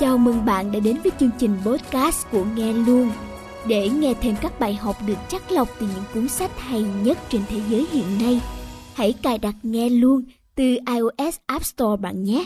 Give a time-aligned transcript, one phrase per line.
[0.00, 3.10] Chào mừng bạn đã đến với chương trình podcast của Nghe Luôn.
[3.68, 7.18] Để nghe thêm các bài học được chắc lọc từ những cuốn sách hay nhất
[7.28, 8.40] trên thế giới hiện nay,
[8.94, 10.22] hãy cài đặt Nghe Luôn
[10.54, 12.44] từ iOS App Store bạn nhé.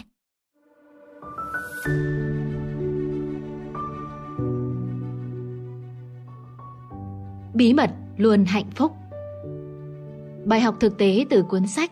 [7.55, 8.93] Bí mật luôn hạnh phúc
[10.45, 11.91] Bài học thực tế từ cuốn sách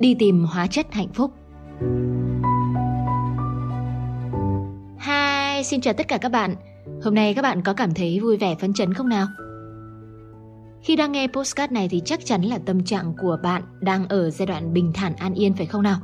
[0.00, 1.32] Đi tìm hóa chất hạnh phúc
[5.66, 6.54] xin chào tất cả các bạn
[7.02, 9.26] Hôm nay các bạn có cảm thấy vui vẻ phấn chấn không nào?
[10.82, 14.30] Khi đang nghe postcard này thì chắc chắn là tâm trạng của bạn đang ở
[14.30, 15.98] giai đoạn bình thản an yên phải không nào?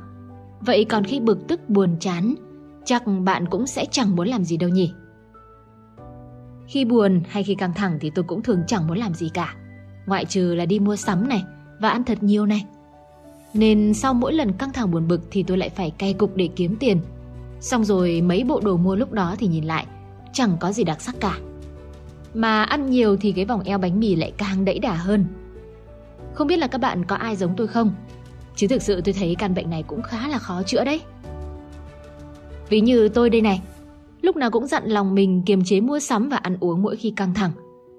[0.60, 2.34] Vậy còn khi bực tức buồn chán,
[2.84, 4.92] chắc bạn cũng sẽ chẳng muốn làm gì đâu nhỉ?
[6.66, 9.54] Khi buồn hay khi căng thẳng thì tôi cũng thường chẳng muốn làm gì cả.
[10.06, 11.42] Ngoại trừ là đi mua sắm này
[11.80, 12.66] và ăn thật nhiều này.
[13.54, 16.48] Nên sau mỗi lần căng thẳng buồn bực thì tôi lại phải cay cục để
[16.56, 16.98] kiếm tiền.
[17.62, 19.86] Xong rồi mấy bộ đồ mua lúc đó thì nhìn lại
[20.32, 21.38] chẳng có gì đặc sắc cả.
[22.34, 25.24] Mà ăn nhiều thì cái vòng eo bánh mì lại càng đẫy đà hơn.
[26.34, 27.94] Không biết là các bạn có ai giống tôi không?
[28.56, 31.00] Chứ thực sự tôi thấy căn bệnh này cũng khá là khó chữa đấy.
[32.68, 33.62] Ví như tôi đây này,
[34.22, 37.12] lúc nào cũng dặn lòng mình kiềm chế mua sắm và ăn uống mỗi khi
[37.16, 37.52] căng thẳng,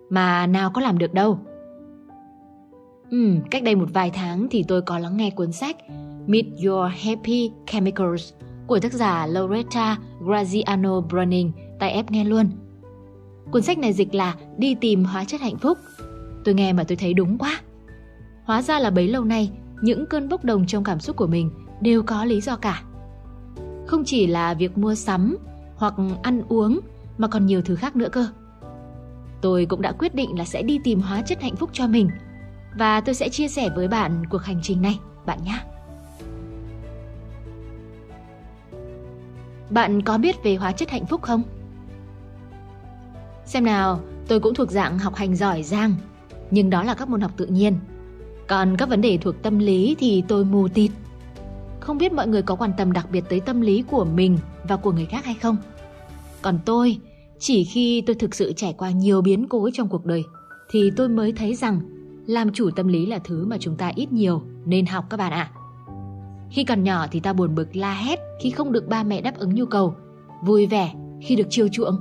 [0.10, 1.40] mà nào có làm được đâu.
[3.12, 5.78] Ừ, cách đây một vài tháng thì tôi có lắng nghe cuốn sách
[6.28, 8.34] Meet Your Happy Chemicals
[8.68, 12.50] của tác giả Loretta Graziano Browning tại ép nghe luôn.
[13.52, 15.78] Cuốn sách này dịch là Đi tìm hóa chất hạnh phúc.
[16.46, 17.62] Tôi nghe mà tôi thấy đúng quá.
[18.46, 21.52] Hóa ra là bấy lâu nay, những cơn bốc đồng trong cảm xúc của mình
[21.82, 22.84] đều có lý do cả.
[23.88, 25.38] Không chỉ là việc mua sắm
[25.76, 26.80] hoặc ăn uống
[27.18, 28.28] mà còn nhiều thứ khác nữa cơ.
[29.42, 32.10] Tôi cũng đã quyết định là sẽ đi tìm hóa chất hạnh phúc cho mình
[32.78, 35.60] và tôi sẽ chia sẻ với bạn cuộc hành trình này, bạn nhé.
[39.74, 41.44] Bạn có biết về hóa chất hạnh phúc không?
[43.46, 45.96] Xem nào, tôi cũng thuộc dạng học hành giỏi giang,
[46.52, 47.76] nhưng đó là các môn học tự nhiên.
[48.48, 50.92] Còn các vấn đề thuộc tâm lý thì tôi mù tịt.
[51.80, 54.76] Không biết mọi người có quan tâm đặc biệt tới tâm lý của mình và
[54.76, 55.58] của người khác hay không?
[56.42, 56.98] Còn tôi,
[57.40, 60.24] chỉ khi tôi thực sự trải qua nhiều biến cố trong cuộc đời
[60.70, 61.82] thì tôi mới thấy rằng
[62.28, 65.32] làm chủ tâm lý là thứ mà chúng ta ít nhiều nên học các bạn
[65.32, 65.52] ạ.
[66.54, 69.38] Khi còn nhỏ thì ta buồn bực la hét khi không được ba mẹ đáp
[69.38, 69.96] ứng nhu cầu,
[70.46, 71.96] vui vẻ khi được chiều chuộng.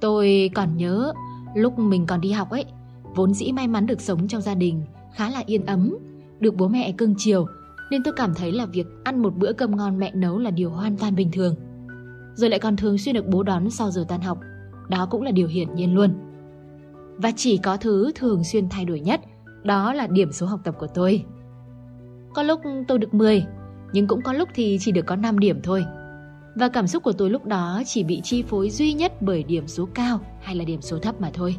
[0.00, 1.12] Tôi còn nhớ
[1.54, 2.64] lúc mình còn đi học ấy,
[3.14, 4.82] vốn dĩ may mắn được sống trong gia đình
[5.14, 5.96] khá là yên ấm,
[6.40, 7.46] được bố mẹ cưng chiều
[7.90, 10.70] nên tôi cảm thấy là việc ăn một bữa cơm ngon mẹ nấu là điều
[10.70, 11.54] hoàn toàn bình thường.
[12.34, 14.38] Rồi lại còn thường xuyên được bố đón sau giờ tan học,
[14.88, 16.14] đó cũng là điều hiển nhiên luôn.
[17.16, 19.20] Và chỉ có thứ thường xuyên thay đổi nhất,
[19.64, 21.24] đó là điểm số học tập của tôi.
[22.34, 23.44] Có lúc tôi được 10,
[23.92, 25.84] nhưng cũng có lúc thì chỉ được có 5 điểm thôi.
[26.54, 29.68] Và cảm xúc của tôi lúc đó chỉ bị chi phối duy nhất bởi điểm
[29.68, 31.56] số cao hay là điểm số thấp mà thôi.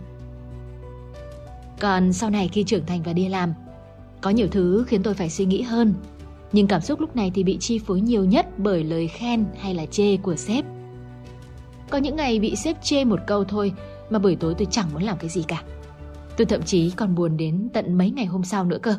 [1.80, 3.54] Còn sau này khi trưởng thành và đi làm,
[4.22, 5.94] có nhiều thứ khiến tôi phải suy nghĩ hơn.
[6.52, 9.74] Nhưng cảm xúc lúc này thì bị chi phối nhiều nhất bởi lời khen hay
[9.74, 10.66] là chê của sếp.
[11.90, 13.74] Có những ngày bị sếp chê một câu thôi
[14.10, 15.64] mà buổi tối tôi chẳng muốn làm cái gì cả.
[16.38, 18.96] Tôi thậm chí còn buồn đến tận mấy ngày hôm sau nữa cơ.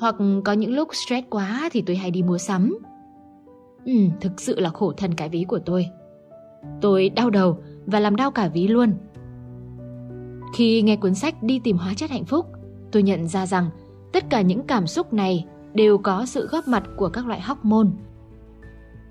[0.00, 2.78] Hoặc có những lúc stress quá thì tôi hay đi mua sắm.
[3.84, 5.86] Ừ, thực sự là khổ thân cái ví của tôi.
[6.80, 8.94] Tôi đau đầu và làm đau cả ví luôn.
[10.54, 12.46] Khi nghe cuốn sách Đi tìm hóa chất hạnh phúc,
[12.92, 13.70] tôi nhận ra rằng
[14.12, 17.88] tất cả những cảm xúc này đều có sự góp mặt của các loại hormone.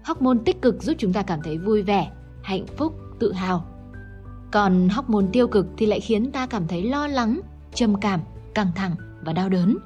[0.05, 2.11] Hormone tích cực giúp chúng ta cảm thấy vui vẻ,
[2.44, 3.66] hạnh phúc, tự hào.
[4.51, 7.41] Còn hormone tiêu cực thì lại khiến ta cảm thấy lo lắng,
[7.73, 8.19] trầm cảm,
[8.53, 8.95] căng thẳng
[9.25, 9.78] và đau đớn.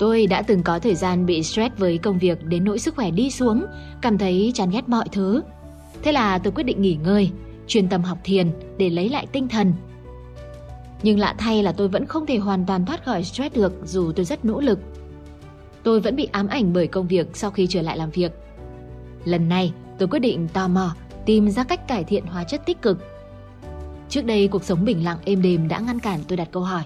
[0.00, 3.10] Tôi đã từng có thời gian bị stress với công việc đến nỗi sức khỏe
[3.10, 3.66] đi xuống,
[4.02, 5.42] cảm thấy chán ghét mọi thứ.
[6.02, 7.30] Thế là tôi quyết định nghỉ ngơi,
[7.66, 9.72] chuyên tâm học thiền để lấy lại tinh thần.
[11.02, 14.12] Nhưng lạ thay là tôi vẫn không thể hoàn toàn thoát khỏi stress được dù
[14.12, 14.78] tôi rất nỗ lực.
[15.82, 18.32] Tôi vẫn bị ám ảnh bởi công việc sau khi trở lại làm việc.
[19.24, 20.94] Lần này, tôi quyết định tò mò
[21.26, 22.98] tìm ra cách cải thiện hóa chất tích cực.
[24.08, 26.82] Trước đây cuộc sống bình lặng êm đềm đã ngăn cản tôi đặt câu hỏi.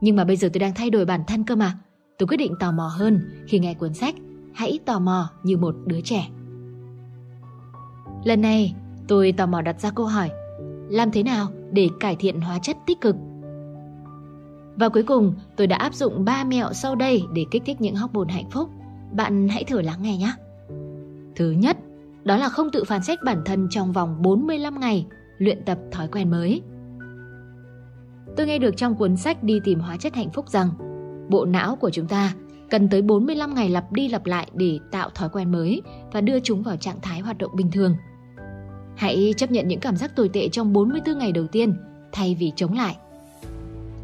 [0.00, 1.78] Nhưng mà bây giờ tôi đang thay đổi bản thân cơ mà.
[2.18, 4.14] Tôi quyết định tò mò hơn khi nghe cuốn sách
[4.54, 6.28] Hãy tò mò như một đứa trẻ.
[8.24, 8.74] Lần này,
[9.08, 10.30] tôi tò mò đặt ra câu hỏi
[10.88, 13.16] Làm thế nào để cải thiện hóa chất tích cực?
[14.76, 17.96] Và cuối cùng, tôi đã áp dụng 3 mẹo sau đây để kích thích những
[17.96, 18.70] hormone hạnh phúc.
[19.12, 20.32] Bạn hãy thử lắng nghe nhé.
[21.36, 21.76] Thứ nhất,
[22.24, 25.06] đó là không tự phán xét bản thân trong vòng 45 ngày,
[25.38, 26.62] luyện tập thói quen mới.
[28.36, 30.70] Tôi nghe được trong cuốn sách Đi tìm hóa chất hạnh phúc rằng
[31.28, 32.34] bộ não của chúng ta,
[32.70, 35.82] cần tới 45 ngày lặp đi lặp lại để tạo thói quen mới
[36.12, 37.96] và đưa chúng vào trạng thái hoạt động bình thường.
[38.96, 41.74] Hãy chấp nhận những cảm giác tồi tệ trong 44 ngày đầu tiên,
[42.12, 42.96] thay vì chống lại.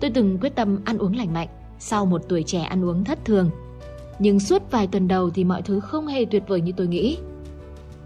[0.00, 3.25] Tôi từng quyết tâm ăn uống lành mạnh sau một tuổi trẻ ăn uống thất
[3.25, 3.50] thường.
[4.19, 7.19] Nhưng suốt vài tuần đầu thì mọi thứ không hề tuyệt vời như tôi nghĩ.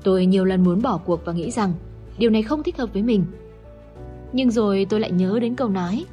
[0.03, 1.73] Tôi nhiều lần muốn bỏ cuộc và nghĩ rằng
[2.19, 3.25] điều này không thích hợp với mình.
[4.33, 6.05] Nhưng rồi tôi lại nhớ đến câu nói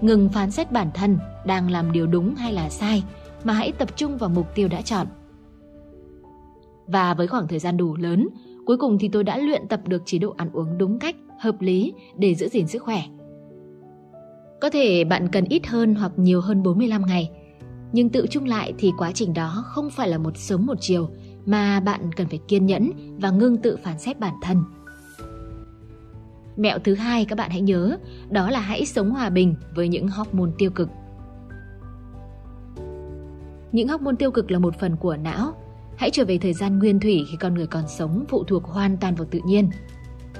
[0.00, 3.04] ngừng phán xét bản thân đang làm điều đúng hay là sai
[3.44, 5.06] mà hãy tập trung vào mục tiêu đã chọn.
[6.86, 8.28] Và với khoảng thời gian đủ lớn,
[8.66, 11.60] cuối cùng thì tôi đã luyện tập được chế độ ăn uống đúng cách, hợp
[11.60, 13.02] lý để giữ gìn sức khỏe.
[14.60, 17.30] Có thể bạn cần ít hơn hoặc nhiều hơn 45 ngày,
[17.92, 21.08] nhưng tự chung lại thì quá trình đó không phải là một sớm một chiều
[21.46, 22.90] mà bạn cần phải kiên nhẫn
[23.20, 24.62] và ngưng tự phán xét bản thân.
[26.58, 27.98] Mẹo thứ hai các bạn hãy nhớ,
[28.30, 30.88] đó là hãy sống hòa bình với những hormone tiêu cực.
[33.72, 35.54] Những hormone tiêu cực là một phần của não.
[35.96, 38.96] Hãy trở về thời gian nguyên thủy khi con người còn sống phụ thuộc hoàn
[38.96, 39.70] toàn vào tự nhiên.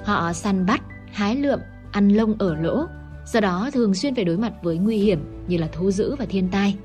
[0.03, 0.81] Họ săn bắt,
[1.11, 1.59] hái lượm,
[1.91, 2.85] ăn lông ở lỗ,
[3.25, 6.25] do đó thường xuyên phải đối mặt với nguy hiểm như là thú dữ và
[6.25, 6.75] thiên tai.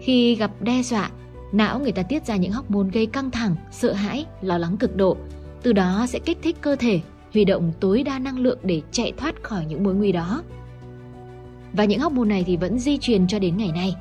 [0.00, 1.10] Khi gặp đe dọa,
[1.52, 4.96] não người ta tiết ra những hormone gây căng thẳng, sợ hãi, lo lắng cực
[4.96, 5.16] độ,
[5.62, 7.00] từ đó sẽ kích thích cơ thể
[7.32, 10.42] huy động tối đa năng lượng để chạy thoát khỏi những mối nguy đó.
[11.72, 13.96] Và những hormone này thì vẫn di truyền cho đến ngày nay.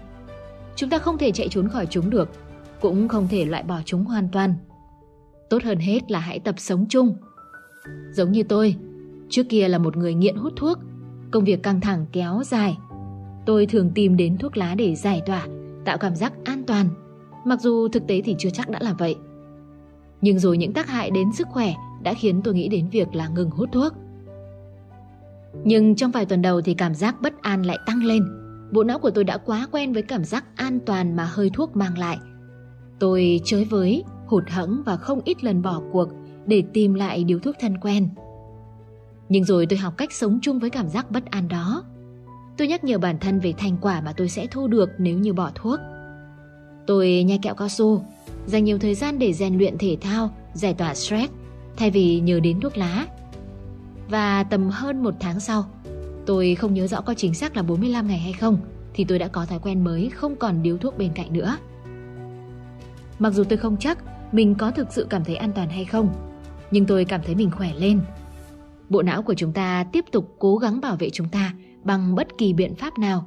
[0.75, 2.29] Chúng ta không thể chạy trốn khỏi chúng được,
[2.81, 4.55] cũng không thể loại bỏ chúng hoàn toàn.
[5.49, 7.15] Tốt hơn hết là hãy tập sống chung.
[8.11, 8.75] Giống như tôi,
[9.29, 10.79] trước kia là một người nghiện hút thuốc,
[11.31, 12.77] công việc căng thẳng kéo dài.
[13.45, 15.47] Tôi thường tìm đến thuốc lá để giải tỏa,
[15.85, 16.89] tạo cảm giác an toàn,
[17.45, 19.15] mặc dù thực tế thì chưa chắc đã là vậy.
[20.21, 23.27] Nhưng rồi những tác hại đến sức khỏe đã khiến tôi nghĩ đến việc là
[23.27, 23.93] ngừng hút thuốc.
[25.63, 28.25] Nhưng trong vài tuần đầu thì cảm giác bất an lại tăng lên.
[28.71, 31.75] Bộ não của tôi đã quá quen với cảm giác an toàn mà hơi thuốc
[31.75, 32.17] mang lại.
[32.99, 36.09] Tôi chới với, hụt hẫng và không ít lần bỏ cuộc
[36.45, 38.09] để tìm lại điếu thuốc thân quen.
[39.29, 41.83] Nhưng rồi tôi học cách sống chung với cảm giác bất an đó.
[42.57, 45.33] Tôi nhắc nhở bản thân về thành quả mà tôi sẽ thu được nếu như
[45.33, 45.79] bỏ thuốc.
[46.87, 48.05] Tôi nhai kẹo cao su,
[48.45, 51.31] dành nhiều thời gian để rèn luyện thể thao, giải tỏa stress
[51.81, 53.07] thay vì nhờ đến thuốc lá.
[54.09, 55.65] Và tầm hơn một tháng sau,
[56.25, 58.57] tôi không nhớ rõ có chính xác là 45 ngày hay không,
[58.93, 61.57] thì tôi đã có thói quen mới không còn điếu thuốc bên cạnh nữa.
[63.19, 63.97] Mặc dù tôi không chắc
[64.31, 66.09] mình có thực sự cảm thấy an toàn hay không,
[66.71, 68.01] nhưng tôi cảm thấy mình khỏe lên.
[68.89, 71.53] Bộ não của chúng ta tiếp tục cố gắng bảo vệ chúng ta
[71.83, 73.25] bằng bất kỳ biện pháp nào.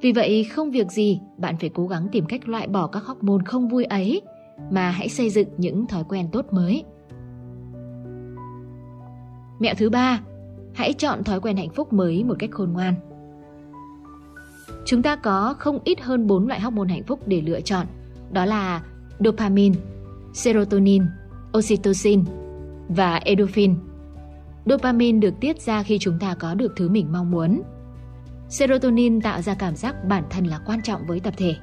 [0.00, 3.44] Vì vậy không việc gì bạn phải cố gắng tìm cách loại bỏ các hormone
[3.44, 4.22] không vui ấy
[4.70, 6.84] mà hãy xây dựng những thói quen tốt mới.
[9.60, 10.20] Mẹo thứ ba,
[10.74, 12.94] hãy chọn thói quen hạnh phúc mới một cách khôn ngoan.
[14.86, 17.86] Chúng ta có không ít hơn 4 loại hormone hạnh phúc để lựa chọn,
[18.32, 18.82] đó là
[19.18, 19.76] dopamine,
[20.32, 21.04] serotonin,
[21.58, 22.24] oxytocin
[22.88, 23.74] và endorphin.
[24.66, 27.62] Dopamine được tiết ra khi chúng ta có được thứ mình mong muốn.
[28.48, 31.54] Serotonin tạo ra cảm giác bản thân là quan trọng với tập thể.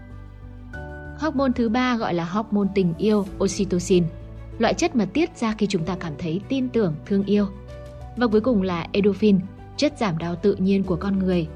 [1.19, 4.03] Hormone thứ ba gọi là hormone tình yêu oxytocin,
[4.59, 7.47] loại chất mà tiết ra khi chúng ta cảm thấy tin tưởng, thương yêu.
[8.17, 9.39] Và cuối cùng là endorphin,
[9.77, 11.47] chất giảm đau tự nhiên của con người.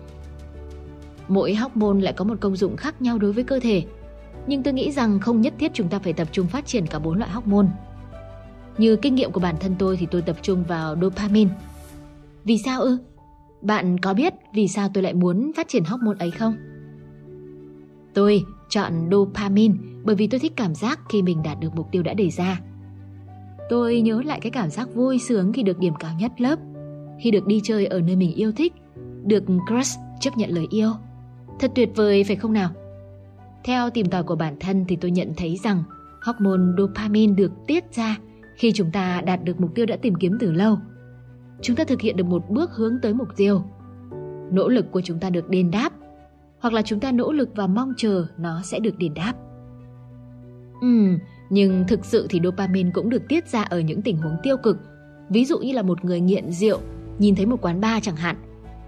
[1.27, 3.83] Mỗi hormone lại có một công dụng khác nhau đối với cơ thể,
[4.47, 6.99] nhưng tôi nghĩ rằng không nhất thiết chúng ta phải tập trung phát triển cả
[6.99, 7.67] bốn loại hormone.
[8.77, 11.51] Như kinh nghiệm của bản thân tôi thì tôi tập trung vào dopamine.
[12.43, 12.97] Vì sao ư?
[13.61, 16.55] Bạn có biết vì sao tôi lại muốn phát triển hormone ấy không?
[18.13, 22.03] Tôi chọn dopamine bởi vì tôi thích cảm giác khi mình đạt được mục tiêu
[22.03, 22.61] đã đề ra.
[23.71, 26.59] Tôi nhớ lại cái cảm giác vui sướng khi được điểm cao nhất lớp,
[27.19, 28.73] khi được đi chơi ở nơi mình yêu thích,
[29.23, 30.91] được crush chấp nhận lời yêu.
[31.59, 32.69] Thật tuyệt vời phải không nào?
[33.63, 35.83] Theo tìm tòi của bản thân thì tôi nhận thấy rằng
[36.21, 38.17] hormone dopamine được tiết ra
[38.55, 40.77] khi chúng ta đạt được mục tiêu đã tìm kiếm từ lâu.
[41.61, 43.63] Chúng ta thực hiện được một bước hướng tới mục tiêu.
[44.51, 45.93] Nỗ lực của chúng ta được đền đáp,
[46.59, 49.33] hoặc là chúng ta nỗ lực và mong chờ nó sẽ được đền đáp.
[50.81, 51.17] Ừm,
[51.51, 54.77] nhưng thực sự thì dopamine cũng được tiết ra ở những tình huống tiêu cực.
[55.29, 56.79] Ví dụ như là một người nghiện rượu,
[57.19, 58.35] nhìn thấy một quán bar chẳng hạn.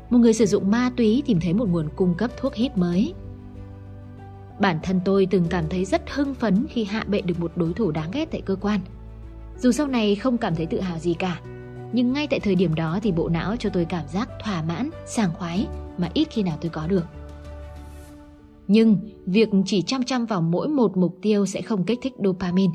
[0.09, 3.13] Một người sử dụng ma túy tìm thấy một nguồn cung cấp thuốc hít mới.
[4.59, 7.73] Bản thân tôi từng cảm thấy rất hưng phấn khi hạ bệ được một đối
[7.73, 8.79] thủ đáng ghét tại cơ quan.
[9.57, 11.39] Dù sau này không cảm thấy tự hào gì cả,
[11.93, 14.89] nhưng ngay tại thời điểm đó thì bộ não cho tôi cảm giác thỏa mãn,
[15.05, 15.67] sảng khoái
[15.97, 17.05] mà ít khi nào tôi có được.
[18.67, 22.73] Nhưng việc chỉ chăm chăm vào mỗi một mục tiêu sẽ không kích thích dopamine.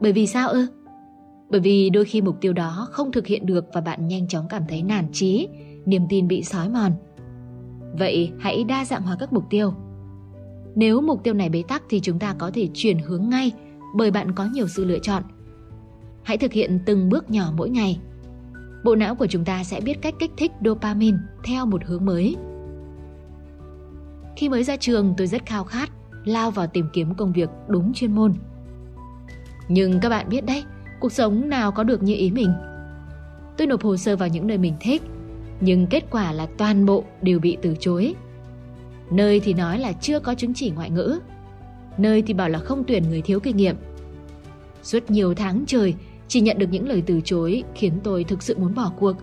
[0.00, 0.66] Bởi vì sao ư?
[1.50, 4.46] Bởi vì đôi khi mục tiêu đó không thực hiện được và bạn nhanh chóng
[4.48, 5.48] cảm thấy nản chí,
[5.86, 6.92] niềm tin bị sói mòn.
[7.98, 9.72] Vậy hãy đa dạng hóa các mục tiêu.
[10.74, 13.52] Nếu mục tiêu này bế tắc thì chúng ta có thể chuyển hướng ngay
[13.94, 15.22] bởi bạn có nhiều sự lựa chọn.
[16.22, 18.00] Hãy thực hiện từng bước nhỏ mỗi ngày.
[18.84, 22.36] Bộ não của chúng ta sẽ biết cách kích thích dopamine theo một hướng mới.
[24.40, 25.90] Khi mới ra trường, tôi rất khao khát
[26.24, 28.34] lao vào tìm kiếm công việc đúng chuyên môn.
[29.68, 30.64] Nhưng các bạn biết đấy,
[31.00, 32.52] cuộc sống nào có được như ý mình.
[33.56, 35.02] Tôi nộp hồ sơ vào những nơi mình thích,
[35.60, 38.14] nhưng kết quả là toàn bộ đều bị từ chối.
[39.10, 41.20] Nơi thì nói là chưa có chứng chỉ ngoại ngữ,
[41.98, 43.76] nơi thì bảo là không tuyển người thiếu kinh nghiệm.
[44.82, 45.94] Suốt nhiều tháng trời,
[46.28, 49.16] chỉ nhận được những lời từ chối khiến tôi thực sự muốn bỏ cuộc.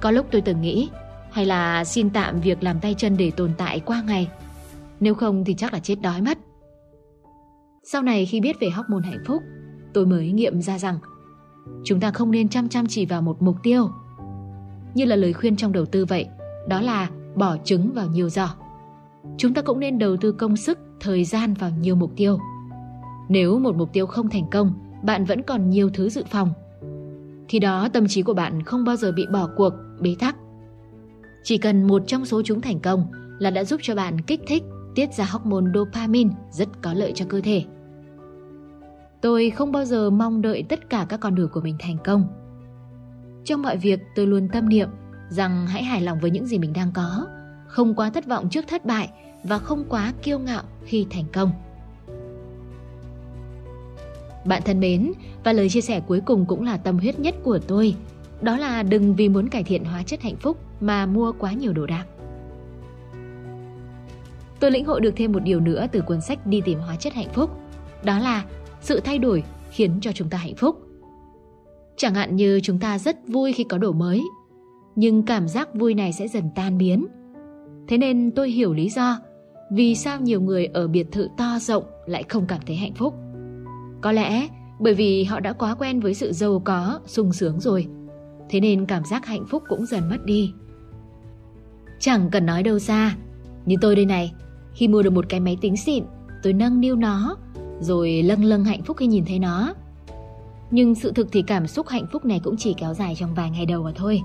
[0.00, 0.88] Có lúc tôi từng nghĩ,
[1.34, 4.28] hay là xin tạm việc làm tay chân để tồn tại qua ngày.
[5.00, 6.38] Nếu không thì chắc là chết đói mất.
[7.82, 9.42] Sau này khi biết về hormone hạnh phúc,
[9.94, 10.98] tôi mới nghiệm ra rằng
[11.84, 13.88] chúng ta không nên chăm chăm chỉ vào một mục tiêu.
[14.94, 16.26] Như là lời khuyên trong đầu tư vậy,
[16.68, 18.48] đó là bỏ trứng vào nhiều giỏ.
[19.38, 22.38] Chúng ta cũng nên đầu tư công sức, thời gian vào nhiều mục tiêu.
[23.28, 24.72] Nếu một mục tiêu không thành công,
[25.02, 26.52] bạn vẫn còn nhiều thứ dự phòng.
[27.48, 30.36] Khi đó tâm trí của bạn không bao giờ bị bỏ cuộc, bế tắc.
[31.44, 33.06] Chỉ cần một trong số chúng thành công
[33.38, 34.62] là đã giúp cho bạn kích thích,
[34.94, 37.64] tiết ra hormone dopamine rất có lợi cho cơ thể.
[39.20, 42.26] Tôi không bao giờ mong đợi tất cả các con đường của mình thành công.
[43.44, 44.88] Trong mọi việc tôi luôn tâm niệm
[45.28, 47.26] rằng hãy hài lòng với những gì mình đang có,
[47.66, 49.08] không quá thất vọng trước thất bại
[49.42, 51.50] và không quá kiêu ngạo khi thành công.
[54.44, 55.12] Bạn thân mến,
[55.44, 57.94] và lời chia sẻ cuối cùng cũng là tâm huyết nhất của tôi,
[58.44, 61.72] đó là đừng vì muốn cải thiện hóa chất hạnh phúc mà mua quá nhiều
[61.72, 62.04] đồ đạc.
[64.60, 67.14] Tôi lĩnh hội được thêm một điều nữa từ cuốn sách Đi tìm hóa chất
[67.14, 67.50] hạnh phúc,
[68.04, 68.44] đó là
[68.80, 70.80] sự thay đổi khiến cho chúng ta hạnh phúc.
[71.96, 74.22] Chẳng hạn như chúng ta rất vui khi có đồ mới,
[74.96, 77.06] nhưng cảm giác vui này sẽ dần tan biến.
[77.88, 79.18] Thế nên tôi hiểu lý do
[79.70, 83.14] vì sao nhiều người ở biệt thự to rộng lại không cảm thấy hạnh phúc.
[84.00, 84.48] Có lẽ
[84.80, 87.86] bởi vì họ đã quá quen với sự giàu có, sung sướng rồi.
[88.48, 90.52] Thế nên cảm giác hạnh phúc cũng dần mất đi.
[92.00, 93.16] Chẳng cần nói đâu xa,
[93.66, 94.32] như tôi đây này,
[94.74, 96.04] khi mua được một cái máy tính xịn,
[96.42, 97.36] tôi nâng niu nó,
[97.80, 99.74] rồi lâng lâng hạnh phúc khi nhìn thấy nó.
[100.70, 103.50] Nhưng sự thực thì cảm xúc hạnh phúc này cũng chỉ kéo dài trong vài
[103.50, 104.20] ngày đầu mà thôi.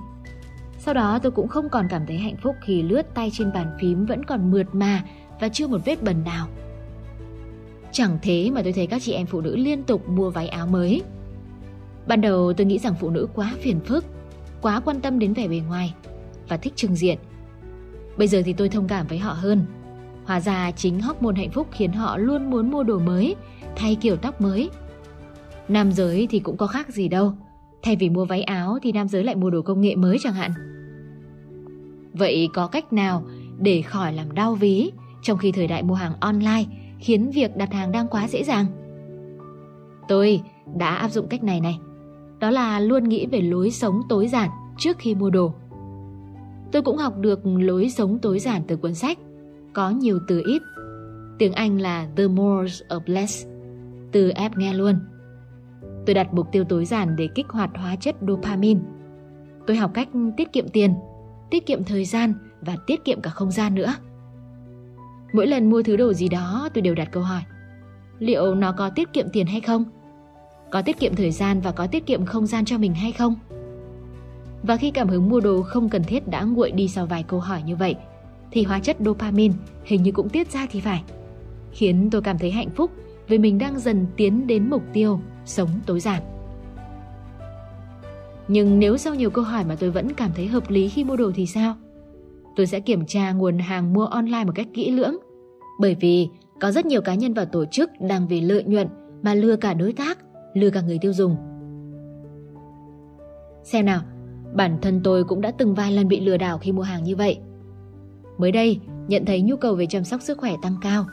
[0.80, 3.78] Sau đó tôi cũng không còn cảm thấy hạnh phúc khi lướt tay trên bàn
[3.80, 5.04] phím vẫn còn mượt mà
[5.40, 6.48] và chưa một vết bẩn nào.
[7.92, 10.68] Chẳng thế mà tôi thấy các chị em phụ nữ liên tục mua váy áo
[10.68, 11.02] mới.
[12.10, 14.06] Ban đầu tôi nghĩ rằng phụ nữ quá phiền phức,
[14.62, 15.94] quá quan tâm đến vẻ bề ngoài
[16.48, 17.18] và thích trừng diện.
[18.18, 19.66] Bây giờ thì tôi thông cảm với họ hơn.
[20.26, 23.36] Hóa ra chính hormone hạnh phúc khiến họ luôn muốn mua đồ mới,
[23.76, 24.70] thay kiểu tóc mới.
[25.68, 27.34] Nam giới thì cũng có khác gì đâu.
[27.82, 30.34] Thay vì mua váy áo thì nam giới lại mua đồ công nghệ mới chẳng
[30.34, 30.52] hạn.
[32.14, 33.24] Vậy có cách nào
[33.60, 36.64] để khỏi làm đau ví trong khi thời đại mua hàng online
[37.00, 38.66] khiến việc đặt hàng đang quá dễ dàng?
[40.08, 40.42] Tôi
[40.78, 41.80] đã áp dụng cách này này.
[42.40, 45.54] Đó là luôn nghĩ về lối sống tối giản trước khi mua đồ.
[46.72, 49.18] Tôi cũng học được lối sống tối giản từ cuốn sách
[49.74, 50.62] có nhiều từ ít.
[51.38, 53.48] Tiếng Anh là The More of Less.
[54.12, 54.96] Từ app nghe luôn.
[56.06, 58.80] Tôi đặt mục tiêu tối giản để kích hoạt hóa chất dopamine.
[59.68, 60.94] Tôi học cách tiết kiệm tiền,
[61.52, 63.94] tiết kiệm thời gian và tiết kiệm cả không gian nữa.
[65.34, 67.42] Mỗi lần mua thứ đồ gì đó tôi đều đặt câu hỏi
[68.20, 69.86] Liệu nó có tiết kiệm tiền hay không?
[70.72, 73.36] Có tiết kiệm thời gian và có tiết kiệm không gian cho mình hay không?
[74.64, 77.40] Và khi cảm hứng mua đồ không cần thiết đã nguội đi sau vài câu
[77.40, 77.96] hỏi như vậy
[78.52, 81.04] Thì hóa chất dopamine hình như cũng tiết ra thì phải
[81.72, 82.92] Khiến tôi cảm thấy hạnh phúc
[83.28, 86.22] vì mình đang dần tiến đến mục tiêu sống tối giản.
[88.48, 91.16] Nhưng nếu sau nhiều câu hỏi mà tôi vẫn cảm thấy hợp lý khi mua
[91.16, 91.76] đồ thì sao?
[92.56, 95.18] Tôi sẽ kiểm tra nguồn hàng mua online một cách kỹ lưỡng.
[95.80, 96.28] Bởi vì
[96.60, 98.88] có rất nhiều cá nhân và tổ chức đang vì lợi nhuận
[99.22, 100.18] mà lừa cả đối tác,
[100.54, 101.36] lừa cả người tiêu dùng.
[103.64, 104.02] Xem nào,
[104.54, 107.16] bản thân tôi cũng đã từng vài lần bị lừa đảo khi mua hàng như
[107.16, 107.40] vậy.
[108.38, 111.06] Mới đây, nhận thấy nhu cầu về chăm sóc sức khỏe tăng cao,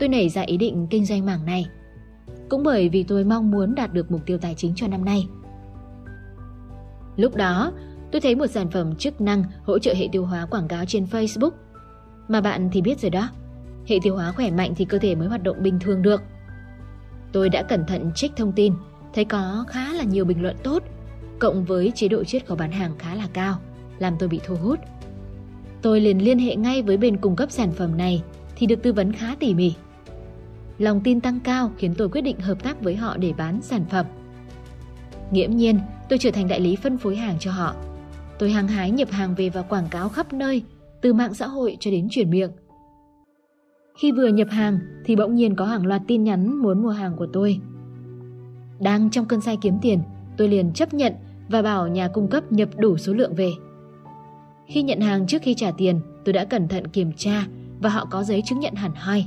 [0.00, 1.66] tôi nảy ra ý định kinh doanh mảng này.
[2.48, 5.28] Cũng bởi vì tôi mong muốn đạt được mục tiêu tài chính cho năm nay.
[7.16, 7.72] Lúc đó,
[8.12, 11.04] tôi thấy một sản phẩm chức năng hỗ trợ hệ tiêu hóa quảng cáo trên
[11.04, 11.50] Facebook.
[12.28, 13.28] Mà bạn thì biết rồi đó,
[13.86, 16.22] hệ tiêu hóa khỏe mạnh thì cơ thể mới hoạt động bình thường được.
[17.34, 18.74] Tôi đã cẩn thận check thông tin,
[19.14, 20.82] thấy có khá là nhiều bình luận tốt,
[21.38, 23.58] cộng với chế độ chiết khấu bán hàng khá là cao,
[23.98, 24.80] làm tôi bị thu hút.
[25.82, 28.22] Tôi liền liên hệ ngay với bên cung cấp sản phẩm này
[28.56, 29.74] thì được tư vấn khá tỉ mỉ.
[30.78, 33.84] Lòng tin tăng cao khiến tôi quyết định hợp tác với họ để bán sản
[33.90, 34.06] phẩm.
[35.30, 37.74] Nghiễm nhiên, tôi trở thành đại lý phân phối hàng cho họ.
[38.38, 40.62] Tôi hàng hái nhập hàng về và quảng cáo khắp nơi,
[41.00, 42.50] từ mạng xã hội cho đến truyền miệng.
[43.94, 47.16] Khi vừa nhập hàng thì bỗng nhiên có hàng loạt tin nhắn muốn mua hàng
[47.16, 47.60] của tôi.
[48.80, 49.98] Đang trong cơn say kiếm tiền,
[50.36, 51.12] tôi liền chấp nhận
[51.48, 53.50] và bảo nhà cung cấp nhập đủ số lượng về.
[54.66, 57.46] Khi nhận hàng trước khi trả tiền, tôi đã cẩn thận kiểm tra
[57.80, 59.26] và họ có giấy chứng nhận hẳn hoi.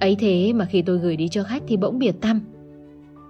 [0.00, 2.40] Ấy thế mà khi tôi gửi đi cho khách thì bỗng biệt tâm.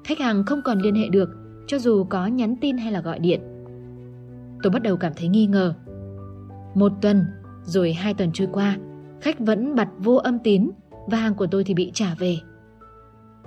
[0.05, 1.29] Khách hàng không còn liên hệ được
[1.67, 3.41] cho dù có nhắn tin hay là gọi điện.
[4.63, 5.75] Tôi bắt đầu cảm thấy nghi ngờ.
[6.75, 7.25] Một tuần,
[7.65, 8.79] rồi hai tuần trôi qua,
[9.21, 10.71] khách vẫn bật vô âm tín
[11.07, 12.37] và hàng của tôi thì bị trả về.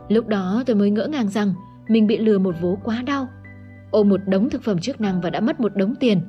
[0.10, 1.54] Lúc đó tôi mới ngỡ ngàng rằng
[1.88, 3.28] mình bị lừa một vố quá đau.
[3.92, 6.22] Ôm một đống thực phẩm chức năng và đã mất một đống tiền.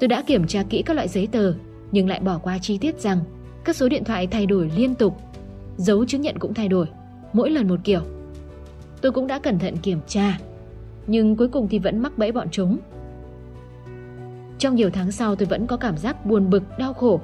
[0.00, 1.54] Tôi đã kiểm tra kỹ các loại giấy tờ
[1.92, 3.18] nhưng lại bỏ qua chi tiết rằng
[3.64, 5.16] các số điện thoại thay đổi liên tục.
[5.76, 6.86] Dấu chứng nhận cũng thay đổi,
[7.32, 8.00] mỗi lần một kiểu.
[9.00, 10.38] Tôi cũng đã cẩn thận kiểm tra,
[11.06, 12.78] nhưng cuối cùng thì vẫn mắc bẫy bọn chúng.
[14.58, 17.20] Trong nhiều tháng sau tôi vẫn có cảm giác buồn bực, đau khổ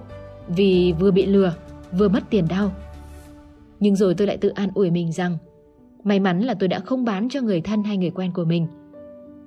[0.49, 1.55] vì vừa bị lừa,
[1.93, 2.73] vừa mất tiền đau.
[3.81, 5.39] Nhưng rồi tôi lại tự an ủi mình rằng
[6.05, 8.67] may mắn là tôi đã không bán cho người thân hay người quen của mình.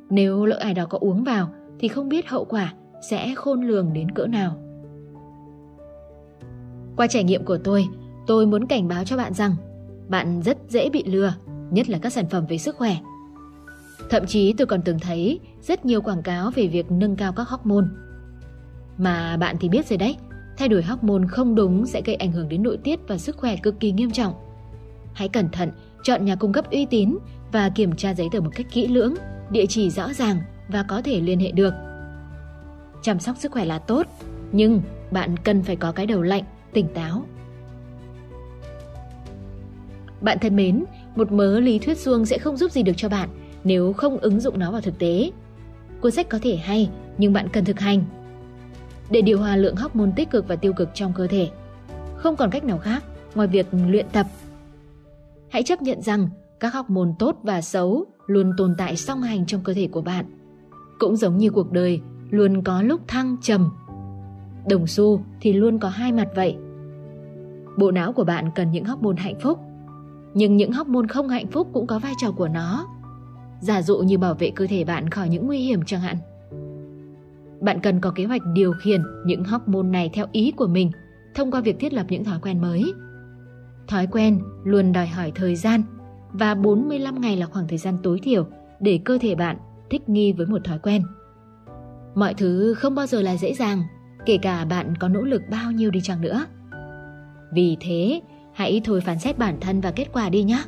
[0.09, 2.73] Nếu lỡ ai đó có uống vào thì không biết hậu quả
[3.09, 4.57] sẽ khôn lường đến cỡ nào.
[6.97, 7.85] Qua trải nghiệm của tôi,
[8.27, 9.55] tôi muốn cảnh báo cho bạn rằng
[10.09, 11.33] bạn rất dễ bị lừa,
[11.71, 12.95] nhất là các sản phẩm về sức khỏe.
[14.09, 17.47] Thậm chí tôi còn từng thấy rất nhiều quảng cáo về việc nâng cao các
[17.47, 17.87] hormone.
[18.97, 20.17] Mà bạn thì biết rồi đấy,
[20.61, 23.55] thay đổi hormone không đúng sẽ gây ảnh hưởng đến nội tiết và sức khỏe
[23.63, 24.33] cực kỳ nghiêm trọng.
[25.13, 25.71] Hãy cẩn thận,
[26.03, 27.17] chọn nhà cung cấp uy tín
[27.51, 29.13] và kiểm tra giấy tờ một cách kỹ lưỡng,
[29.51, 30.37] địa chỉ rõ ràng
[30.67, 31.73] và có thể liên hệ được.
[33.01, 34.07] Chăm sóc sức khỏe là tốt,
[34.51, 37.23] nhưng bạn cần phải có cái đầu lạnh, tỉnh táo.
[40.21, 40.83] Bạn thân mến,
[41.15, 43.29] một mớ lý thuyết suông sẽ không giúp gì được cho bạn
[43.63, 45.31] nếu không ứng dụng nó vào thực tế.
[46.01, 48.05] Cuốn sách có thể hay, nhưng bạn cần thực hành.
[49.11, 51.49] Để điều hòa lượng hormone tích cực và tiêu cực trong cơ thể,
[52.15, 53.03] không còn cách nào khác
[53.35, 54.25] ngoài việc luyện tập.
[55.49, 59.61] Hãy chấp nhận rằng các hormone tốt và xấu luôn tồn tại song hành trong
[59.63, 60.25] cơ thể của bạn.
[60.99, 63.69] Cũng giống như cuộc đời, luôn có lúc thăng trầm.
[64.69, 66.57] Đồng xu thì luôn có hai mặt vậy.
[67.77, 69.59] Bộ não của bạn cần những hormone hạnh phúc,
[70.33, 72.87] nhưng những hormone không hạnh phúc cũng có vai trò của nó
[73.61, 76.17] giả dụ như bảo vệ cơ thể bạn khỏi những nguy hiểm chẳng hạn.
[77.61, 80.91] Bạn cần có kế hoạch điều khiển những hormone này theo ý của mình
[81.35, 82.93] thông qua việc thiết lập những thói quen mới.
[83.87, 85.83] Thói quen luôn đòi hỏi thời gian
[86.31, 88.47] và 45 ngày là khoảng thời gian tối thiểu
[88.79, 89.57] để cơ thể bạn
[89.89, 91.03] thích nghi với một thói quen.
[92.15, 93.83] Mọi thứ không bao giờ là dễ dàng,
[94.25, 96.45] kể cả bạn có nỗ lực bao nhiêu đi chăng nữa.
[97.53, 98.21] Vì thế,
[98.53, 100.63] hãy thôi phán xét bản thân và kết quả đi nhé.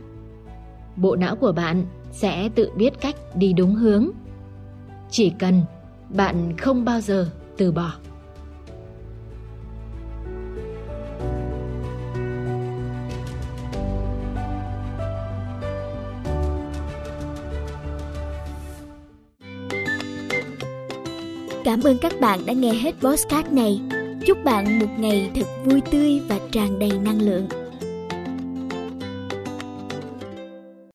[0.96, 4.10] Bộ não của bạn sẽ tự biết cách đi đúng hướng.
[5.10, 5.62] Chỉ cần
[6.14, 7.94] bạn không bao giờ từ bỏ.
[21.64, 23.82] Cảm ơn các bạn đã nghe hết podcast này.
[24.26, 27.48] Chúc bạn một ngày thật vui tươi và tràn đầy năng lượng.